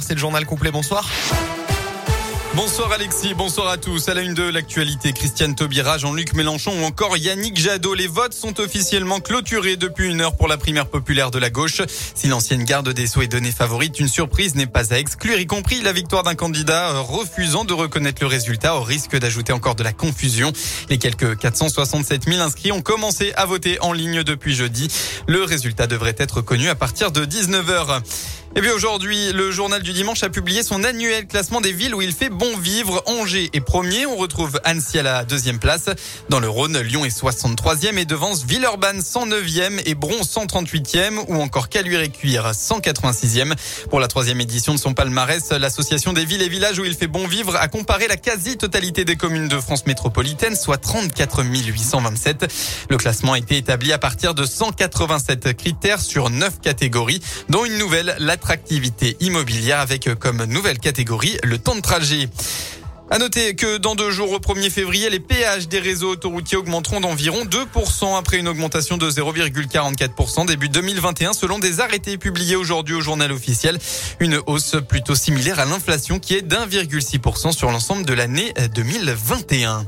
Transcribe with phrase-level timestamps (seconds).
[0.00, 1.08] C'est le journal complet, bonsoir.
[2.56, 4.08] Bonsoir Alexis, bonsoir à tous.
[4.08, 7.94] À la une de l'actualité, Christiane Taubira, Jean-Luc Mélenchon ou encore Yannick Jadot.
[7.94, 11.80] Les votes sont officiellement clôturés depuis une heure pour la primaire populaire de la gauche.
[12.16, 15.46] Si l'ancienne garde des Sceaux est donnée favorite, une surprise n'est pas à exclure, y
[15.46, 19.76] compris la victoire d'un candidat euh, refusant de reconnaître le résultat au risque d'ajouter encore
[19.76, 20.52] de la confusion.
[20.90, 24.88] Les quelques 467 000 inscrits ont commencé à voter en ligne depuis jeudi.
[25.28, 28.02] Le résultat devrait être connu à partir de 19h.
[28.56, 32.02] Et puis aujourd'hui, le journal du dimanche a publié son annuel classement des villes où
[32.02, 33.02] il fait bon vivre.
[33.06, 35.86] Angers est premier, on retrouve Annecy à la deuxième place.
[36.28, 41.68] Dans le Rhône, Lyon est 63e et devance Villeurbanne 109e et Bron 138e ou encore
[41.68, 43.54] Caluire et Cuire 186e.
[43.90, 47.08] Pour la troisième édition de son palmarès, l'association des villes et villages où il fait
[47.08, 52.46] bon vivre a comparé la quasi-totalité des communes de France métropolitaine, soit 34 827.
[52.88, 57.78] Le classement a été établi à partir de 187 critères sur 9 catégories, dont une
[57.78, 62.28] nouvelle, la attractivité immobilière avec comme nouvelle catégorie le temps de trajet.
[63.10, 67.00] À noter que dans deux jours, au 1er février, les péages des réseaux autoroutiers augmenteront
[67.00, 73.00] d'environ 2% après une augmentation de 0,44% début 2021 selon des arrêtés publiés aujourd'hui au
[73.00, 73.78] journal officiel.
[74.20, 79.86] Une hausse plutôt similaire à l'inflation qui est d'1,6% sur l'ensemble de l'année 2021.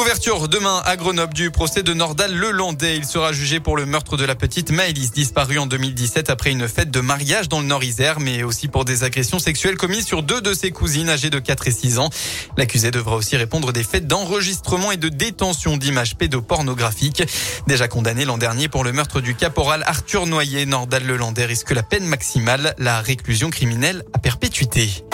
[0.00, 2.96] Ouverture demain à Grenoble du procès de Nordal Lelandais.
[2.96, 6.66] Il sera jugé pour le meurtre de la petite Maëlys disparue en 2017 après une
[6.68, 10.40] fête de mariage dans le Nord-Isère, mais aussi pour des agressions sexuelles commises sur deux
[10.40, 12.08] de ses cousines âgées de 4 et 6 ans.
[12.56, 17.22] L'accusé devra aussi répondre des faits d'enregistrement et de détention d'images pédopornographiques.
[17.66, 21.82] Déjà condamné l'an dernier pour le meurtre du caporal Arthur Noyer, Nordal Lelandais risque la
[21.82, 25.04] peine maximale, la réclusion criminelle à perpétuité.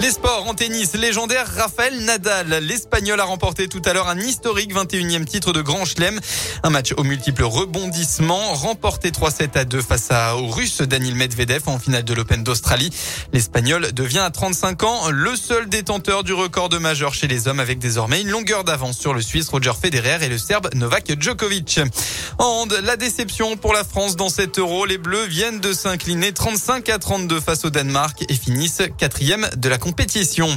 [0.00, 2.64] Les sports en tennis, légendaire Rafael Nadal.
[2.64, 6.18] L'Espagnol a remporté tout à l'heure un historique 21e titre de Grand Chelem.
[6.62, 11.78] Un match aux multiples rebondissements, remporté 3-7 à 2 face au Russe Daniel Medvedev en
[11.78, 12.88] finale de l'Open d'Australie.
[13.34, 17.60] L'Espagnol devient à 35 ans le seul détenteur du record de majeur chez les hommes
[17.60, 21.78] avec désormais une longueur d'avance sur le Suisse Roger Federer et le Serbe Novak Djokovic.
[22.38, 24.86] En la déception pour la France dans cet euro.
[24.86, 29.68] Les Bleus viennent de s'incliner 35 à 32 face au Danemark et finissent quatrième de
[29.68, 30.48] la compétition compétition.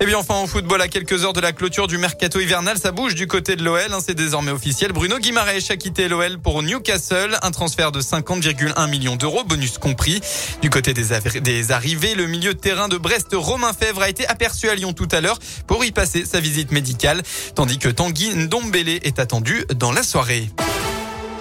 [0.00, 2.90] Et bien enfin au football, à quelques heures de la clôture du mercato hivernal, ça
[2.90, 3.80] bouge du côté de l'OL.
[3.92, 4.90] Hein, c'est désormais officiel.
[4.92, 7.38] Bruno Guimaraes a quitté l'OL pour Newcastle.
[7.42, 10.20] Un transfert de 50,1 millions d'euros, bonus compris.
[10.60, 11.04] Du côté des,
[11.40, 14.92] des arrivées, le milieu de terrain de Brest, Romain Fèvre, a été aperçu à Lyon
[14.92, 17.22] tout à l'heure pour y passer sa visite médicale.
[17.54, 20.48] Tandis que Tanguy Ndombele est attendu dans la soirée.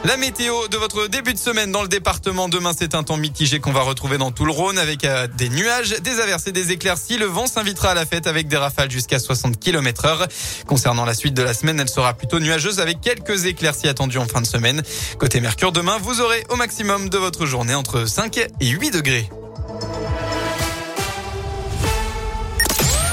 [0.06, 2.50] La météo de votre début de semaine dans le département.
[2.50, 5.48] Demain, c'est un temps mitigé qu'on va retrouver dans tout le Rhône avec euh, des
[5.48, 7.18] nuages, des averses et des éclaircies.
[7.18, 10.28] Le vent s'invitera à la fête avec des rafales jusqu'à 60 km heure.
[10.68, 14.28] Concernant la suite de la semaine, elle sera plutôt nuageuse avec quelques éclaircies attendues en
[14.28, 14.84] fin de semaine.
[15.20, 19.30] Côté Mercure, demain, vous aurez au maximum de votre journée entre 5 et 8 degrés.